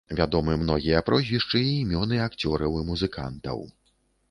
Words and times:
Вядомы 0.19 0.55
многія 0.61 1.01
прозвішчы 1.09 1.61
і 1.67 1.75
імёны 1.83 2.23
акцёраў 2.27 2.81
і 2.83 2.83
музыкантаў. 2.91 3.65